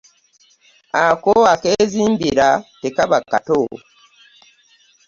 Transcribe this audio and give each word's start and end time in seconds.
Ako 1.05 1.33
akezimbira 1.53 2.49
tekaba 2.81 3.17
kato. 3.31 3.61